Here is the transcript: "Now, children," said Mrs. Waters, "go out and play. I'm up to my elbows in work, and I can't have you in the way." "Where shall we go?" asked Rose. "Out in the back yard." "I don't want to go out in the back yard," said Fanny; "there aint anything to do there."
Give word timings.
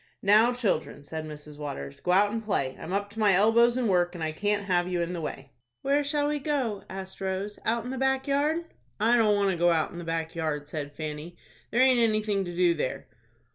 "Now, 0.23 0.51
children," 0.51 1.03
said 1.03 1.27
Mrs. 1.27 1.59
Waters, 1.59 1.99
"go 1.99 2.09
out 2.09 2.31
and 2.31 2.43
play. 2.43 2.75
I'm 2.79 2.91
up 2.91 3.11
to 3.11 3.19
my 3.19 3.33
elbows 3.35 3.77
in 3.77 3.87
work, 3.87 4.15
and 4.15 4.23
I 4.23 4.31
can't 4.31 4.63
have 4.65 4.87
you 4.87 4.99
in 4.99 5.13
the 5.13 5.21
way." 5.21 5.51
"Where 5.83 6.03
shall 6.03 6.27
we 6.27 6.39
go?" 6.39 6.83
asked 6.89 7.21
Rose. 7.21 7.59
"Out 7.65 7.83
in 7.83 7.91
the 7.91 7.99
back 7.99 8.27
yard." 8.27 8.65
"I 8.99 9.15
don't 9.15 9.35
want 9.35 9.51
to 9.51 9.57
go 9.57 9.69
out 9.69 9.91
in 9.91 9.99
the 9.99 10.03
back 10.03 10.33
yard," 10.33 10.67
said 10.67 10.95
Fanny; 10.95 11.37
"there 11.69 11.81
aint 11.81 11.99
anything 11.99 12.43
to 12.45 12.55
do 12.55 12.73
there." 12.73 13.05